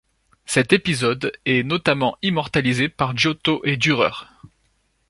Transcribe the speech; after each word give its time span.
Cet 0.47 0.73
épisode 0.73 1.31
est 1.45 1.61
notamment 1.61 2.17
immortalisé 2.23 2.89
par 2.89 3.15
Giotto 3.15 3.61
et 3.65 3.77
Dürer. 3.77 4.25